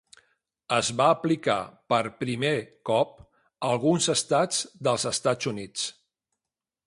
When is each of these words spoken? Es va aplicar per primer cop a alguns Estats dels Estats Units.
Es 0.77 0.87
va 1.01 1.09
aplicar 1.15 1.57
per 1.93 1.99
primer 2.23 2.53
cop 2.91 3.13
a 3.21 3.69
alguns 3.73 4.09
Estats 4.17 4.63
dels 4.89 5.05
Estats 5.15 5.51
Units. 5.55 5.85